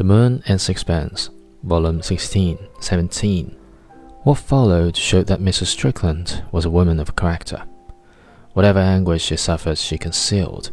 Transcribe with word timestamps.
The 0.00 0.04
Moon 0.04 0.42
and 0.46 0.58
Sixpence, 0.58 1.28
Volume 1.62 2.00
16, 2.00 2.56
17. 2.80 3.54
What 4.22 4.38
followed 4.38 4.96
showed 4.96 5.26
that 5.26 5.42
Mrs. 5.42 5.66
Strickland 5.66 6.42
was 6.50 6.64
a 6.64 6.70
woman 6.70 6.98
of 6.98 7.16
character. 7.16 7.64
Whatever 8.54 8.78
anguish 8.78 9.24
she 9.24 9.36
suffered, 9.36 9.76
she 9.76 9.98
concealed. 9.98 10.70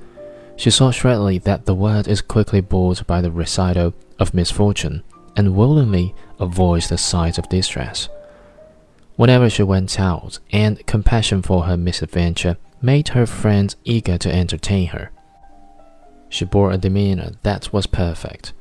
She 0.55 0.69
saw 0.69 0.91
shrewdly 0.91 1.39
that 1.39 1.65
the 1.65 1.75
word 1.75 2.07
is 2.07 2.21
quickly 2.21 2.61
bored 2.61 3.05
by 3.05 3.19
the 3.19 3.29
recital 3.29 3.93
of 4.17 4.33
misfortune, 4.33 5.03
and 5.35 5.57
willingly 5.57 6.15
avoids 6.39 6.87
the 6.87 6.97
sight 6.97 7.37
of 7.37 7.49
distress. 7.49 8.07
Whenever 9.17 9.49
she 9.49 9.61
went 9.61 9.99
out, 9.99 10.39
and 10.53 10.87
compassion 10.87 11.41
for 11.41 11.63
her 11.63 11.75
misadventure 11.75 12.55
made 12.81 13.09
her 13.09 13.25
friends 13.25 13.75
eager 13.83 14.17
to 14.19 14.33
entertain 14.33 14.87
her. 14.87 15.11
She 16.29 16.45
bore 16.45 16.71
a 16.71 16.77
demeanor 16.77 17.31
that 17.43 17.73
was 17.73 17.87
perfect. 17.87 18.53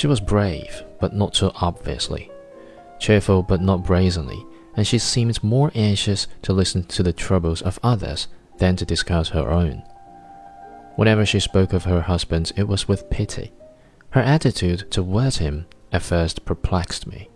She 0.00 0.06
was 0.06 0.18
brave, 0.18 0.82
but 0.98 1.12
not 1.12 1.34
too 1.34 1.50
obviously, 1.56 2.30
cheerful, 2.98 3.42
but 3.42 3.60
not 3.60 3.84
brazenly, 3.84 4.46
and 4.74 4.86
she 4.86 4.96
seemed 4.96 5.44
more 5.44 5.70
anxious 5.74 6.26
to 6.40 6.54
listen 6.54 6.84
to 6.84 7.02
the 7.02 7.12
troubles 7.12 7.60
of 7.60 7.78
others 7.82 8.26
than 8.56 8.76
to 8.76 8.86
discuss 8.86 9.28
her 9.28 9.50
own. 9.50 9.82
Whenever 10.96 11.26
she 11.26 11.38
spoke 11.38 11.74
of 11.74 11.84
her 11.84 12.00
husband, 12.00 12.50
it 12.56 12.66
was 12.66 12.88
with 12.88 13.10
pity. 13.10 13.52
Her 14.12 14.22
attitude 14.22 14.90
towards 14.90 15.36
him 15.36 15.66
at 15.92 16.00
first 16.00 16.46
perplexed 16.46 17.06
me. 17.06 17.28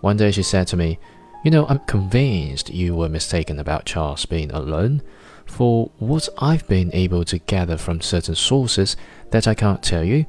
One 0.00 0.16
day 0.16 0.30
she 0.30 0.44
said 0.44 0.68
to 0.68 0.76
me, 0.76 1.00
You 1.44 1.50
know, 1.50 1.66
I'm 1.66 1.80
convinced 1.80 2.70
you 2.70 2.94
were 2.94 3.08
mistaken 3.08 3.58
about 3.58 3.84
Charles 3.84 4.26
being 4.26 4.52
alone, 4.52 5.02
for 5.44 5.90
what 5.98 6.28
I've 6.38 6.68
been 6.68 6.90
able 6.94 7.24
to 7.24 7.38
gather 7.38 7.76
from 7.76 8.00
certain 8.00 8.36
sources 8.36 8.96
that 9.32 9.48
I 9.48 9.54
can't 9.54 9.82
tell 9.82 10.04
you, 10.04 10.24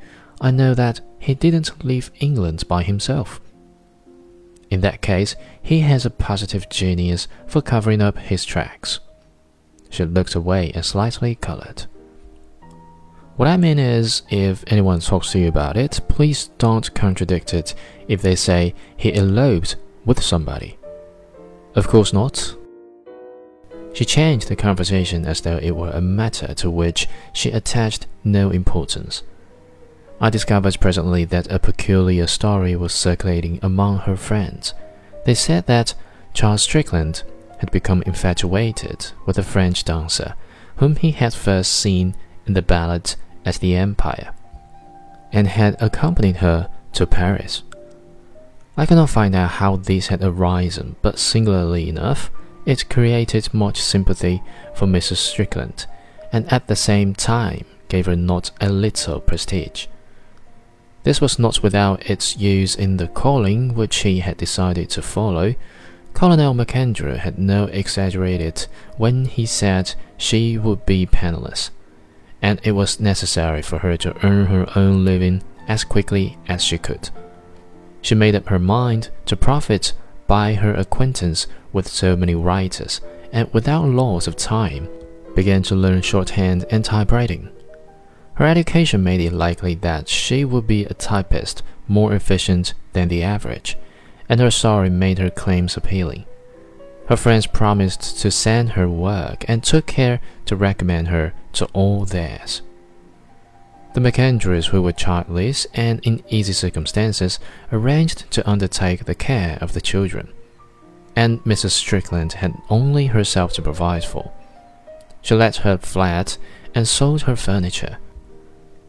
I 0.45 0.51
know 0.51 0.75
that 0.75 1.01
he 1.17 1.33
didn't 1.33 1.83
leave 1.83 2.11
England 2.19 2.67
by 2.67 2.83
himself. 2.83 3.41
In 4.69 4.81
that 4.81 5.01
case, 5.01 5.35
he 5.59 5.79
has 5.79 6.05
a 6.05 6.11
positive 6.11 6.69
genius 6.69 7.27
for 7.47 7.63
covering 7.63 7.99
up 7.99 8.19
his 8.19 8.45
tracks. 8.45 8.99
She 9.89 10.05
looked 10.05 10.35
away 10.35 10.71
and 10.75 10.85
slightly 10.85 11.33
colored. 11.33 11.87
What 13.37 13.47
I 13.47 13.57
mean 13.57 13.79
is, 13.79 14.21
if 14.29 14.63
anyone 14.67 14.99
talks 14.99 15.31
to 15.31 15.39
you 15.39 15.47
about 15.47 15.77
it, 15.77 16.01
please 16.09 16.51
don't 16.59 16.93
contradict 16.93 17.51
it 17.55 17.73
if 18.07 18.21
they 18.21 18.35
say 18.35 18.75
he 18.95 19.15
eloped 19.15 19.77
with 20.05 20.21
somebody. 20.21 20.77
Of 21.73 21.87
course 21.87 22.13
not. 22.13 22.55
She 23.93 24.05
changed 24.05 24.49
the 24.49 24.55
conversation 24.55 25.25
as 25.25 25.41
though 25.41 25.57
it 25.57 25.75
were 25.75 25.89
a 25.89 26.01
matter 26.01 26.53
to 26.53 26.69
which 26.69 27.07
she 27.33 27.49
attached 27.49 28.05
no 28.23 28.51
importance. 28.51 29.23
I 30.19 30.29
discovered 30.29 30.79
presently 30.79 31.25
that 31.25 31.51
a 31.51 31.59
peculiar 31.59 32.25
story 32.27 32.75
was 32.75 32.93
circulating 32.93 33.59
among 33.61 33.99
her 33.99 34.15
friends. 34.15 34.73
They 35.25 35.33
said 35.33 35.65
that 35.67 35.93
Charles 36.33 36.63
Strickland 36.63 37.23
had 37.59 37.71
become 37.71 38.01
infatuated 38.03 39.11
with 39.25 39.37
a 39.37 39.43
French 39.43 39.83
dancer 39.83 40.35
whom 40.77 40.95
he 40.95 41.11
had 41.11 41.33
first 41.33 41.73
seen 41.73 42.15
in 42.45 42.53
the 42.53 42.61
ballet 42.61 43.15
at 43.45 43.55
the 43.55 43.75
Empire, 43.75 44.33
and 45.31 45.47
had 45.47 45.75
accompanied 45.81 46.37
her 46.37 46.69
to 46.93 47.05
Paris. 47.05 47.63
I 48.77 48.85
cannot 48.85 49.09
find 49.09 49.35
out 49.35 49.51
how 49.51 49.77
this 49.77 50.07
had 50.07 50.23
arisen, 50.23 50.95
but 51.01 51.19
singularly 51.19 51.87
enough, 51.89 52.29
it 52.65 52.89
created 52.89 53.53
much 53.53 53.81
sympathy 53.81 54.41
for 54.73 54.85
Mrs. 54.85 55.17
Strickland, 55.17 55.85
and 56.31 56.51
at 56.51 56.67
the 56.67 56.75
same 56.75 57.13
time 57.13 57.65
gave 57.87 58.05
her 58.05 58.15
not 58.15 58.51
a 58.59 58.69
little 58.69 59.19
prestige. 59.19 59.87
This 61.05 61.21
was 61.21 61.39
not 61.39 61.63
without 61.63 62.09
its 62.09 62.35
use 62.35 62.75
in 62.75 62.97
the 62.97 63.07
calling 63.07 63.73
which 63.73 63.97
he 63.97 64.19
had 64.19 64.35
decided 64.35 64.89
to 64.89 65.01
follow. 65.01 65.55
Colonel 66.13 66.53
MacAndrew 66.53 67.17
had 67.17 67.39
no 67.39 67.65
exaggerated 67.65 68.67
when 68.97 69.23
he 69.25 69.45
said 69.45 69.95
she 70.17 70.57
would 70.57 70.85
be 70.85 71.05
penniless 71.05 71.71
and 72.45 72.59
it 72.63 72.73
was 72.73 72.99
necessary 72.99 73.61
for 73.61 73.79
her 73.79 73.97
to 73.97 74.15
earn 74.23 74.45
her 74.45 74.67
own 74.75 75.03
living 75.03 75.41
as 75.67 75.83
quickly 75.83 76.37
as 76.47 76.63
she 76.63 76.77
could. 76.77 77.09
She 78.03 78.13
made 78.13 78.35
up 78.35 78.49
her 78.49 78.59
mind 78.59 79.09
to 79.25 79.35
profit 79.35 79.93
by 80.27 80.53
her 80.53 80.71
acquaintance 80.73 81.47
with 81.73 81.87
so 81.87 82.15
many 82.15 82.35
writers, 82.35 83.01
and 83.31 83.51
without 83.51 83.87
loss 83.87 84.27
of 84.27 84.35
time, 84.35 84.87
began 85.33 85.63
to 85.63 85.75
learn 85.75 86.03
shorthand 86.03 86.65
and 86.69 86.85
typewriting. 86.85 87.49
Her 88.35 88.45
education 88.45 89.03
made 89.03 89.21
it 89.21 89.33
likely 89.33 89.75
that 89.75 90.09
she 90.09 90.43
would 90.43 90.67
be 90.67 90.85
a 90.85 90.93
typist 90.93 91.63
more 91.87 92.13
efficient 92.13 92.73
than 92.93 93.07
the 93.07 93.23
average, 93.23 93.77
and 94.27 94.39
her 94.39 94.51
story 94.51 94.89
made 94.89 95.19
her 95.19 95.29
claims 95.29 95.77
appealing. 95.77 96.25
Her 97.07 97.15
friends 97.15 97.47
promised 97.47 98.19
to 98.21 98.31
send 98.31 98.71
her 98.71 98.89
work 98.89 99.45
and 99.47 99.63
took 99.63 99.85
care 99.85 100.19
to 100.47 100.55
recommend 100.55 101.07
her 101.09 101.33
to 101.53 101.65
all 101.67 102.03
theirs. 102.03 102.61
The 103.93 104.01
MacAndrews, 104.01 104.67
who 104.67 104.81
were 104.81 104.91
childless 104.91 105.65
and 105.73 106.01
in 106.03 106.21
easy 106.27 106.51
circumstances, 106.51 107.39
arranged 107.71 108.29
to 108.31 108.49
undertake 108.49 109.05
the 109.05 109.15
care 109.15 109.57
of 109.61 109.71
the 109.71 109.79
children, 109.79 110.33
and 111.15 111.41
Mrs. 111.45 111.71
Strickland 111.71 112.33
had 112.33 112.57
only 112.69 113.05
herself 113.05 113.53
to 113.53 113.61
provide 113.61 114.03
for. 114.03 114.33
She 115.21 115.35
let 115.35 115.57
her 115.57 115.77
flat 115.77 116.37
and 116.73 116.85
sold 116.85 117.21
her 117.21 117.37
furniture. 117.37 117.99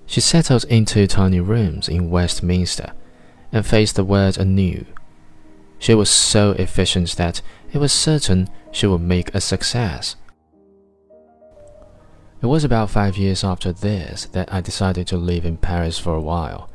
She 0.07 0.21
settled 0.21 0.65
into 0.65 1.07
tiny 1.07 1.41
rooms 1.41 1.89
in 1.89 2.11
Westminster 2.11 2.93
and 3.53 3.67
faced 3.67 3.97
the 3.97 4.05
world 4.05 4.39
anew. 4.39 4.87
She 5.79 5.95
was 5.95 6.09
so 6.09 6.53
efficient 6.53 7.17
that 7.17 7.43
it 7.73 7.79
was 7.79 7.93
certain 7.93 8.49
she 8.71 8.87
would 8.87 9.03
make 9.03 9.35
a 9.35 9.41
success. 9.41 10.17
It 12.41 12.47
was 12.47 12.65
about 12.65 12.91
five 12.91 13.17
years 13.17 13.43
after 13.43 13.73
this 13.73 14.27
that 14.27 14.53
I 14.53 14.61
decided 14.61 15.07
to 15.09 15.17
live 15.17 15.45
in 15.45 15.57
Paris 15.57 15.99
for 15.99 16.15
a 16.15 16.21
while. 16.21 16.71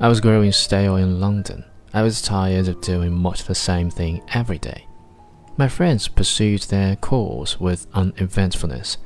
I 0.00 0.08
was 0.08 0.20
growing 0.20 0.52
stale 0.52 0.96
in 0.96 1.20
London. 1.20 1.64
I 1.92 2.02
was 2.02 2.20
tired 2.20 2.68
of 2.68 2.80
doing 2.80 3.12
much 3.12 3.44
the 3.44 3.54
same 3.54 3.90
thing 3.90 4.22
every 4.32 4.58
day. 4.58 4.86
My 5.56 5.68
friends 5.68 6.08
pursued 6.08 6.62
their 6.62 6.96
course 6.96 7.58
with 7.58 7.86
uneventfulness. 7.94 8.98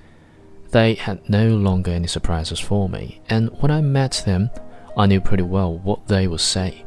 They 0.72 0.94
had 0.94 1.28
no 1.28 1.48
longer 1.48 1.90
any 1.90 2.06
surprises 2.06 2.58
for 2.58 2.88
me, 2.88 3.20
and 3.28 3.50
when 3.60 3.70
I 3.70 3.82
met 3.82 4.22
them, 4.24 4.48
I 4.96 5.04
knew 5.04 5.20
pretty 5.20 5.42
well 5.42 5.78
what 5.78 6.06
they 6.08 6.26
would 6.26 6.40
say. 6.40 6.86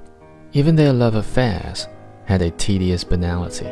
Even 0.54 0.76
their 0.76 0.92
love 0.92 1.14
affairs 1.14 1.88
had 2.26 2.42
a 2.42 2.50
tedious 2.50 3.04
banality. 3.04 3.72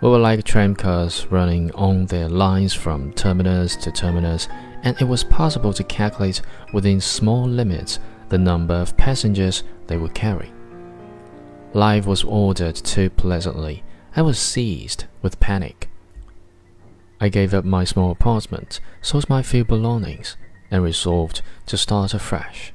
We 0.00 0.08
were 0.08 0.18
like 0.18 0.44
tramcars 0.44 1.28
running 1.32 1.72
on 1.72 2.06
their 2.06 2.28
lines 2.28 2.74
from 2.74 3.12
terminus 3.14 3.74
to 3.76 3.90
terminus, 3.90 4.48
and 4.84 5.00
it 5.00 5.08
was 5.08 5.24
possible 5.24 5.72
to 5.72 5.84
calculate 5.84 6.40
within 6.72 7.00
small 7.00 7.48
limits 7.48 7.98
the 8.28 8.38
number 8.38 8.74
of 8.74 8.96
passengers 8.96 9.64
they 9.88 9.96
would 9.96 10.14
carry. 10.14 10.52
Life 11.72 12.06
was 12.06 12.22
ordered 12.22 12.76
too 12.76 13.10
pleasantly. 13.10 13.82
I 14.14 14.22
was 14.22 14.38
seized 14.38 15.06
with 15.22 15.40
panic. 15.40 15.88
I 17.22 17.28
gave 17.28 17.54
up 17.54 17.64
my 17.64 17.84
small 17.84 18.10
apartment, 18.10 18.80
sold 19.00 19.28
my 19.28 19.42
few 19.42 19.64
belongings, 19.64 20.36
and 20.72 20.82
resolved 20.82 21.40
to 21.66 21.76
start 21.76 22.14
afresh. 22.14 22.72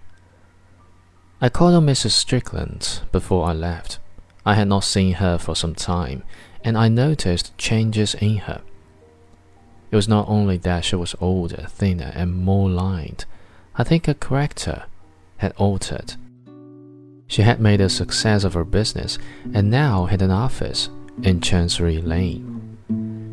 I 1.41 1.49
called 1.49 1.75
on 1.75 1.85
Mrs. 1.85 2.11
Strickland 2.11 3.01
before 3.11 3.45
I 3.45 3.51
left. 3.51 3.99
I 4.45 4.53
had 4.53 4.69
not 4.69 4.85
seen 4.85 5.15
her 5.15 5.37
for 5.37 5.53
some 5.53 5.75
time, 5.75 6.23
and 6.63 6.77
I 6.77 6.87
noticed 6.87 7.57
changes 7.57 8.15
in 8.15 8.37
her. 8.37 8.61
It 9.91 9.97
was 9.97 10.07
not 10.07 10.29
only 10.29 10.55
that 10.59 10.85
she 10.85 10.95
was 10.95 11.13
older, 11.19 11.65
thinner, 11.67 12.13
and 12.15 12.33
more 12.33 12.69
lined. 12.69 13.25
I 13.75 13.83
think 13.83 14.05
her 14.05 14.13
character 14.13 14.85
had 15.39 15.51
altered. 15.57 16.13
She 17.27 17.41
had 17.41 17.59
made 17.59 17.81
a 17.81 17.89
success 17.89 18.45
of 18.45 18.53
her 18.53 18.63
business 18.63 19.19
and 19.53 19.69
now 19.69 20.05
had 20.05 20.21
an 20.21 20.31
office 20.31 20.89
in 21.21 21.41
Chancery 21.41 21.97
Lane. 21.97 22.56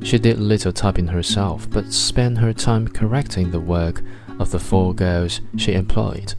She 0.04 0.18
did 0.18 0.38
little 0.38 0.72
typing 0.72 1.08
herself, 1.08 1.68
but 1.68 1.92
spent 1.92 2.38
her 2.38 2.52
time 2.52 2.86
correcting 2.86 3.50
the 3.50 3.60
work 3.60 4.02
of 4.38 4.50
the 4.50 4.60
four 4.60 4.94
girls 4.94 5.40
she 5.56 5.72
employed. 5.72 6.34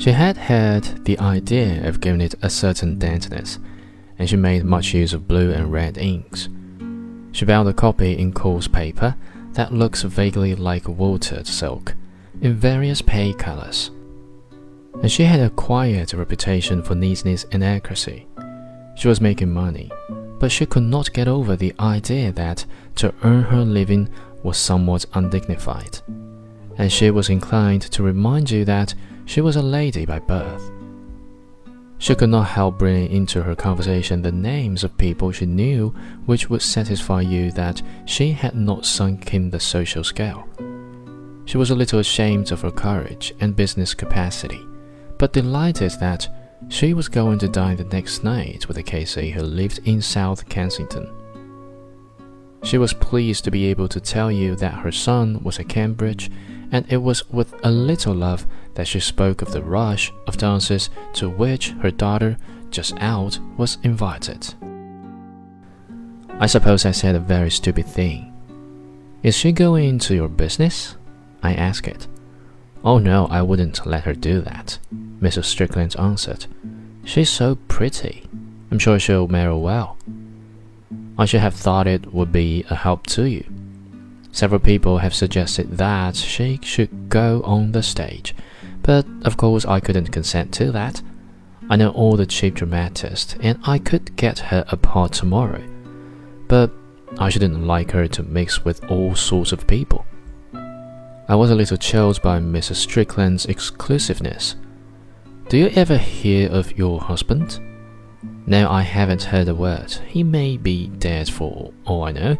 She 0.00 0.12
had 0.12 0.36
had 0.36 1.04
the 1.04 1.18
idea 1.18 1.86
of 1.86 2.00
giving 2.00 2.22
it 2.22 2.34
a 2.40 2.48
certain 2.48 2.98
dampness 2.98 3.58
and 4.20 4.28
she 4.28 4.36
made 4.36 4.62
much 4.66 4.92
use 4.92 5.14
of 5.14 5.26
blue 5.26 5.50
and 5.50 5.72
red 5.72 5.96
inks. 5.96 6.50
She 7.32 7.46
bound 7.46 7.66
a 7.70 7.72
copy 7.72 8.18
in 8.18 8.34
coarse 8.34 8.68
paper 8.68 9.16
that 9.54 9.72
looks 9.72 10.02
vaguely 10.02 10.54
like 10.54 10.86
watered 10.86 11.46
silk, 11.46 11.94
in 12.42 12.52
various 12.52 13.00
pale 13.00 13.32
colors. 13.32 13.90
And 15.00 15.10
she 15.10 15.22
had 15.22 15.40
acquired 15.40 16.12
a 16.12 16.18
reputation 16.18 16.82
for 16.82 16.94
neatness 16.94 17.46
and 17.50 17.64
accuracy. 17.64 18.26
She 18.94 19.08
was 19.08 19.22
making 19.22 19.54
money, 19.54 19.90
but 20.40 20.50
she 20.50 20.66
could 20.66 20.82
not 20.82 21.12
get 21.12 21.28
over 21.28 21.54
the 21.54 21.74
idea 21.78 22.32
that 22.32 22.64
to 22.96 23.14
earn 23.22 23.44
her 23.44 23.64
living 23.64 24.08
was 24.42 24.56
somewhat 24.56 25.04
undignified, 25.14 26.00
and 26.76 26.90
she 26.90 27.10
was 27.10 27.28
inclined 27.28 27.82
to 27.82 28.02
remind 28.02 28.50
you 28.50 28.64
that 28.64 28.94
she 29.26 29.40
was 29.40 29.54
a 29.54 29.62
lady 29.62 30.04
by 30.04 30.18
birth. 30.18 30.72
She 31.98 32.14
could 32.14 32.30
not 32.30 32.48
help 32.48 32.78
bringing 32.78 33.12
into 33.12 33.42
her 33.42 33.54
conversation 33.54 34.22
the 34.22 34.32
names 34.32 34.82
of 34.82 34.96
people 34.96 35.30
she 35.30 35.44
knew, 35.44 35.94
which 36.24 36.48
would 36.48 36.62
satisfy 36.62 37.20
you 37.20 37.52
that 37.52 37.82
she 38.06 38.32
had 38.32 38.54
not 38.54 38.86
sunk 38.86 39.34
in 39.34 39.50
the 39.50 39.60
social 39.60 40.02
scale. 40.02 40.48
She 41.44 41.58
was 41.58 41.70
a 41.70 41.74
little 41.74 41.98
ashamed 41.98 42.52
of 42.52 42.62
her 42.62 42.70
courage 42.70 43.34
and 43.40 43.54
business 43.54 43.92
capacity, 43.92 44.64
but 45.18 45.34
delighted 45.34 45.92
that 46.00 46.26
she 46.68 46.94
was 46.94 47.08
going 47.08 47.38
to 47.38 47.48
dine 47.48 47.76
the 47.76 47.84
next 47.84 48.22
night 48.22 48.68
with 48.68 48.76
a 48.76 48.82
K.C. 48.82 49.30
who 49.30 49.42
lived 49.42 49.80
in 49.84 50.02
South 50.02 50.48
Kensington. 50.48 51.10
She 52.62 52.78
was 52.78 52.92
pleased 52.92 53.44
to 53.44 53.50
be 53.50 53.66
able 53.66 53.88
to 53.88 54.00
tell 54.00 54.30
you 54.30 54.54
that 54.56 54.74
her 54.74 54.92
son 54.92 55.42
was 55.42 55.58
at 55.58 55.68
Cambridge, 55.68 56.30
and 56.70 56.84
it 56.92 56.98
was 56.98 57.28
with 57.30 57.54
a 57.64 57.70
little 57.70 58.14
love 58.14 58.46
that 58.74 58.86
she 58.86 59.00
spoke 59.00 59.42
of 59.42 59.52
the 59.52 59.62
rush 59.62 60.12
of 60.26 60.36
dances 60.36 60.90
to 61.14 61.28
which 61.28 61.70
her 61.80 61.90
daughter, 61.90 62.36
just 62.70 62.96
out, 62.98 63.38
was 63.56 63.78
invited. 63.82 64.54
I 66.38 66.46
suppose 66.46 66.86
I 66.86 66.92
said 66.92 67.14
a 67.14 67.20
very 67.20 67.50
stupid 67.50 67.86
thing. 67.86 68.32
Is 69.22 69.36
she 69.36 69.52
going 69.52 69.88
into 69.88 70.14
your 70.14 70.28
business? 70.28 70.96
I 71.42 71.54
asked 71.54 71.88
it. 71.88 72.06
Oh 72.84 72.98
no, 72.98 73.26
I 73.26 73.42
wouldn't 73.42 73.84
let 73.84 74.04
her 74.04 74.14
do 74.14 74.40
that, 74.42 74.78
Mrs. 75.20 75.44
Strickland 75.44 75.94
answered. 75.98 76.46
She's 77.04 77.30
so 77.30 77.56
pretty. 77.68 78.24
I'm 78.70 78.78
sure 78.78 78.98
she'll 78.98 79.28
marry 79.28 79.54
well. 79.54 79.96
I 81.18 81.24
should 81.24 81.40
have 81.40 81.54
thought 81.54 81.86
it 81.86 82.12
would 82.12 82.32
be 82.32 82.64
a 82.70 82.74
help 82.74 83.06
to 83.08 83.24
you. 83.24 83.44
Several 84.32 84.60
people 84.60 84.98
have 84.98 85.14
suggested 85.14 85.76
that 85.78 86.16
she 86.16 86.58
should 86.62 87.08
go 87.08 87.42
on 87.44 87.72
the 87.72 87.82
stage, 87.82 88.34
but 88.82 89.04
of 89.22 89.36
course 89.36 89.64
I 89.64 89.80
couldn't 89.80 90.12
consent 90.12 90.54
to 90.54 90.70
that. 90.72 91.02
I 91.68 91.76
know 91.76 91.90
all 91.90 92.16
the 92.16 92.26
chief 92.26 92.54
dramatists, 92.54 93.36
and 93.40 93.58
I 93.64 93.78
could 93.78 94.16
get 94.16 94.38
her 94.38 94.64
a 94.68 94.76
part 94.76 95.12
tomorrow. 95.12 95.62
But 96.48 96.70
I 97.18 97.28
shouldn't 97.28 97.66
like 97.66 97.90
her 97.90 98.08
to 98.08 98.22
mix 98.22 98.64
with 98.64 98.84
all 98.90 99.14
sorts 99.14 99.52
of 99.52 99.66
people. 99.66 100.06
I 101.28 101.34
was 101.34 101.50
a 101.50 101.54
little 101.54 101.76
chilled 101.76 102.22
by 102.22 102.40
Mrs. 102.40 102.76
Strickland's 102.76 103.46
exclusiveness. 103.46 104.56
Do 105.50 105.58
you 105.58 105.66
ever 105.74 105.96
hear 105.96 106.48
of 106.48 106.78
your 106.78 107.00
husband? 107.00 107.58
No, 108.46 108.70
I 108.70 108.82
haven't 108.82 109.24
heard 109.24 109.48
a 109.48 109.54
word. 109.54 109.90
He 110.06 110.22
may 110.22 110.56
be 110.56 110.86
dead 110.86 111.28
for 111.28 111.72
all 111.84 112.04
I 112.04 112.12
know. 112.12 112.36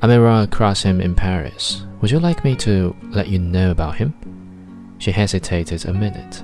I 0.00 0.06
may 0.06 0.16
run 0.16 0.42
across 0.42 0.82
him 0.82 1.02
in 1.02 1.14
Paris. 1.14 1.84
Would 2.00 2.10
you 2.10 2.18
like 2.18 2.44
me 2.44 2.56
to 2.56 2.96
let 3.10 3.28
you 3.28 3.38
know 3.38 3.70
about 3.70 3.96
him? 3.96 4.94
She 4.96 5.10
hesitated 5.10 5.84
a 5.84 5.92
minute. 5.92 6.42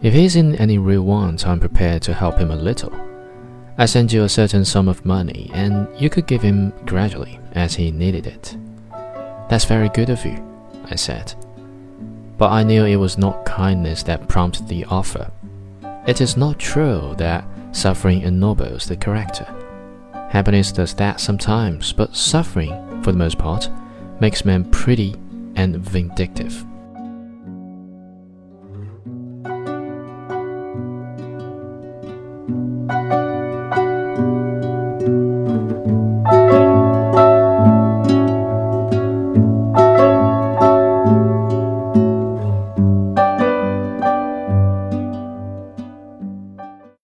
If 0.00 0.14
he's 0.14 0.36
in 0.36 0.54
any 0.54 0.78
real 0.78 1.02
want, 1.02 1.46
I'm 1.46 1.60
prepared 1.60 2.00
to 2.04 2.14
help 2.14 2.38
him 2.38 2.50
a 2.50 2.56
little. 2.56 2.98
I 3.76 3.84
send 3.84 4.10
you 4.10 4.24
a 4.24 4.28
certain 4.30 4.64
sum 4.64 4.88
of 4.88 5.04
money, 5.04 5.50
and 5.52 5.86
you 6.00 6.08
could 6.08 6.26
give 6.26 6.40
him 6.40 6.72
gradually 6.86 7.38
as 7.52 7.74
he 7.74 7.90
needed 7.90 8.26
it. 8.26 8.56
That's 9.50 9.66
very 9.66 9.90
good 9.90 10.08
of 10.08 10.24
you, 10.24 10.42
I 10.86 10.94
said. 10.94 11.34
But 12.40 12.52
I 12.52 12.62
knew 12.62 12.86
it 12.86 12.96
was 12.96 13.18
not 13.18 13.44
kindness 13.44 14.02
that 14.04 14.26
prompted 14.26 14.66
the 14.66 14.86
offer. 14.86 15.30
It 16.06 16.22
is 16.22 16.38
not 16.38 16.58
true 16.58 17.14
that 17.18 17.44
suffering 17.72 18.22
ennobles 18.22 18.86
the 18.86 18.96
character. 18.96 19.46
Happiness 20.30 20.72
does 20.72 20.94
that 20.94 21.20
sometimes, 21.20 21.92
but 21.92 22.16
suffering, 22.16 23.02
for 23.02 23.12
the 23.12 23.18
most 23.18 23.36
part, 23.36 23.68
makes 24.20 24.46
men 24.46 24.64
pretty 24.70 25.16
and 25.54 25.76
vindictive. 25.76 26.64